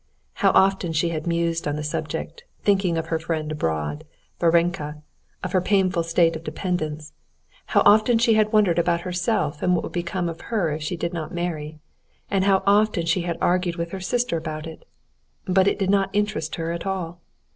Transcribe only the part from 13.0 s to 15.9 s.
she had argued with her sister about it! But it